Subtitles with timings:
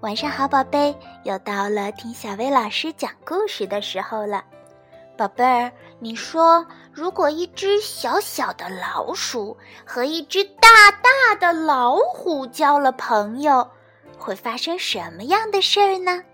[0.00, 4.42] 晚上好，宝贝，又到了听小薇老师讲故事的时候了。
[5.14, 13.68] 宝贝儿，你说，如果一只小小的老鼠和一只大大的老虎交了朋友，
[14.18, 16.24] 会发生什么样的事儿呢？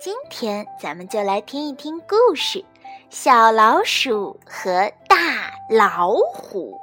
[0.00, 2.60] 今天咱们就来听一听故事
[3.10, 5.16] 《小老鼠和大
[5.68, 6.80] 老虎》。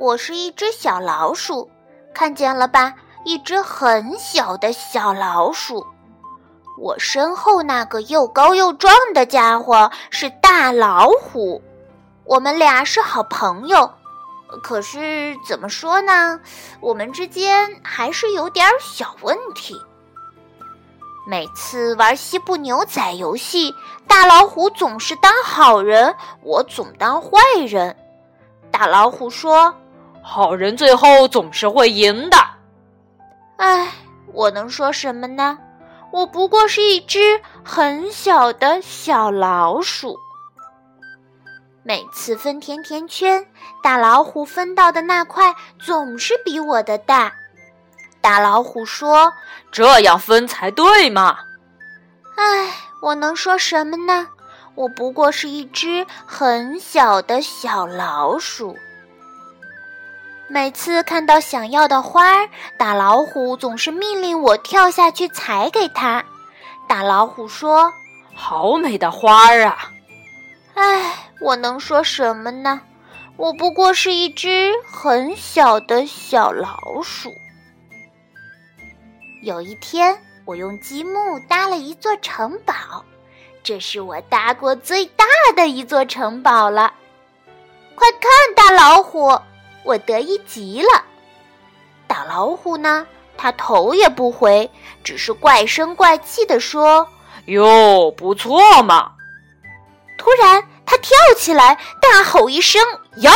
[0.00, 1.70] 我是一只小老鼠，
[2.14, 2.94] 看见了吧？
[3.22, 5.86] 一只很小的小老鼠。
[6.78, 11.60] 我身后那个又高又壮的家伙是大老虎，
[12.24, 13.92] 我们俩是好朋友。
[14.62, 16.40] 可是怎么说呢？
[16.80, 19.76] 我们之间还是有点小问题。
[21.26, 23.74] 每次玩西部牛仔游戏，
[24.06, 27.38] 大老虎总是当好人，我总当坏
[27.68, 27.94] 人。
[28.70, 29.74] 大老虎说。
[30.22, 32.36] 好人最后总是会赢的。
[33.56, 33.92] 唉，
[34.32, 35.58] 我能说什么呢？
[36.12, 40.18] 我不过是一只很小的小老鼠。
[41.82, 43.46] 每次分甜甜圈，
[43.82, 47.32] 大老虎分到的那块总是比我的大。
[48.20, 49.32] 大老虎说
[49.72, 51.38] ：“这样分才对嘛。”
[52.36, 54.28] 唉，我能说什么呢？
[54.74, 58.76] 我不过是一只很小的小老鼠。
[60.52, 66.24] 每次看到想要的花儿，大老虎总是命令我跳下去采给他。
[66.88, 67.92] 大老虎说
[68.34, 69.92] ：“好美的花儿啊！”
[70.74, 72.80] 唉，我能说什么呢？
[73.36, 77.30] 我不过是一只很小的小老鼠。
[79.44, 82.74] 有一天，我用积木搭了一座城堡，
[83.62, 85.24] 这是我搭过最大
[85.54, 86.92] 的一座城堡了。
[87.94, 89.40] 快看，大老虎！
[89.84, 91.04] 我得意极了，
[92.06, 93.06] 打老虎呢？
[93.36, 94.70] 他头也不回，
[95.02, 97.08] 只是怪声怪气地说
[97.46, 99.12] ：“哟，不错嘛！”
[100.18, 102.82] 突然，他跳起来，大吼一声
[103.16, 103.32] ：“要！”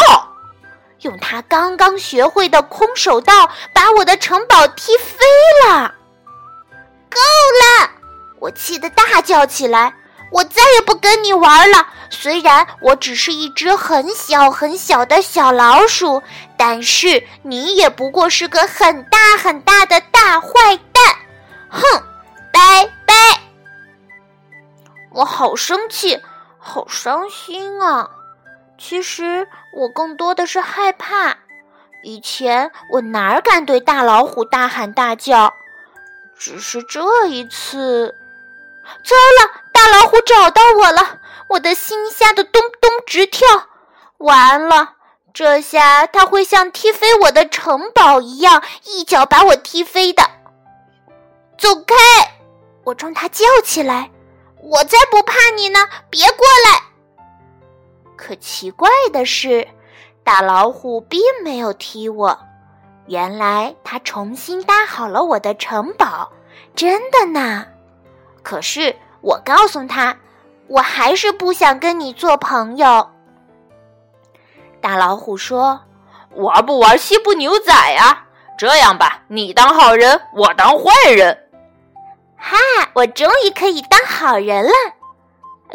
[1.00, 5.16] 用他刚刚学会的空手道，把我的城堡踢飞
[5.66, 5.94] 了。
[7.08, 7.18] 够
[7.80, 7.90] 了！
[8.40, 9.94] 我气得大叫起来。
[10.34, 11.86] 我再也不跟你玩了。
[12.10, 16.22] 虽然我只是一只很小很小的小老鼠，
[16.56, 20.48] 但是你也不过是个很大很大的大坏
[20.92, 21.04] 蛋。
[21.68, 21.82] 哼，
[22.52, 23.14] 拜拜！
[25.10, 26.20] 我好生气，
[26.58, 28.10] 好伤心啊！
[28.76, 31.36] 其实我更多的是害怕。
[32.02, 35.54] 以前我哪敢对大老虎大喊大叫，
[36.36, 38.14] 只是这一次，
[39.04, 39.60] 糟了！
[39.72, 43.46] 大老找到我了，我的心吓得咚咚直跳。
[44.18, 44.94] 完了，
[45.32, 50.22] 这下他会像踢飞我的城堡一样，一脚把我踢飞的。
[51.58, 51.94] 走开！
[52.84, 54.10] 我冲他叫起来
[54.62, 56.82] ：“我才不怕你呢，别过来！”
[58.16, 59.66] 可奇怪的是，
[60.22, 62.38] 大老虎并没有踢我。
[63.06, 66.32] 原来他重新搭好了我的城堡，
[66.74, 67.66] 真的呢。
[68.42, 68.96] 可是。
[69.24, 70.14] 我告诉他，
[70.66, 73.10] 我还是不想跟你做朋友。
[74.82, 75.80] 大老虎说
[76.36, 78.26] ：“玩不玩西部牛仔呀？
[78.58, 81.48] 这样吧，你当好人，我当坏人。”
[82.36, 82.58] 哈，
[82.92, 84.72] 我终于可以当好人了。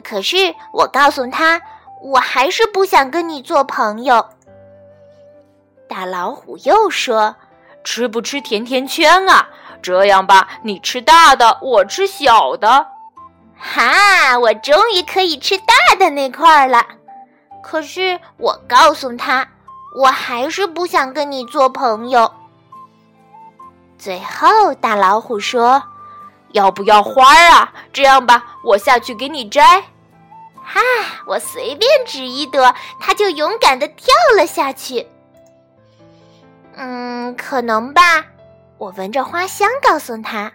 [0.04, 1.60] 可是我告诉他，
[2.04, 4.30] 我还是不想跟你做朋友。
[5.88, 7.36] 大老虎又说
[7.84, 9.50] ：“吃不吃甜甜圈啊？
[9.82, 12.86] 这样吧，你吃大的，我吃小的。”
[13.60, 14.40] 哈！
[14.40, 16.86] 我终于可以吃大的那块了。
[17.62, 19.48] 可是我告诉他，
[19.96, 22.34] 我还是不想跟你做朋友。
[23.98, 25.84] 最后，大老虎说
[26.54, 27.74] ：“要不要花啊？
[27.92, 29.84] 这样吧，我下去给你摘。”
[30.64, 30.80] 哈！
[31.26, 35.06] 我随便指一朵，他就勇敢的跳了下去。
[36.76, 38.26] 嗯，可能吧。
[38.78, 40.54] 我闻着花香，告诉他。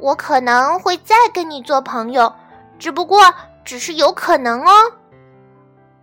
[0.00, 2.32] 我可能会再跟你做朋友，
[2.78, 3.32] 只不过
[3.64, 4.72] 只是有可能哦。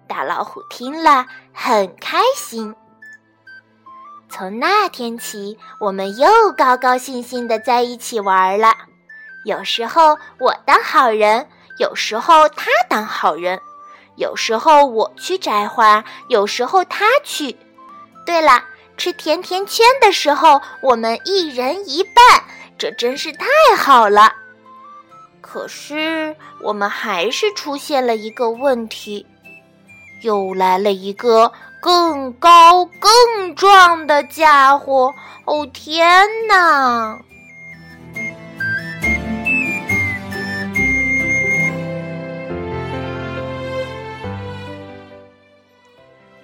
[0.08, 2.76] 大老虎听了很开心。
[4.30, 8.74] 从那天起，我们又高高兴兴的在一起玩了。
[9.46, 11.48] 有时候我当好人，
[11.80, 13.60] 有时候他当好人，
[14.16, 17.58] 有时候我去摘花，有时候他去。
[18.26, 18.64] 对了，
[18.98, 22.44] 吃甜甜圈的时候，我们一人一半。
[22.77, 23.45] 这真是太
[23.75, 24.33] 好了，
[25.41, 29.25] 可是我们还是出现了一个问题。
[30.24, 35.13] 又来了一个更高更壮的家伙！
[35.45, 37.19] 哦天哪！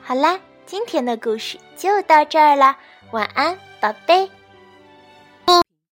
[0.02, 2.78] 好啦，今天的故事就到这儿啦，
[3.12, 4.30] 晚安，宝贝。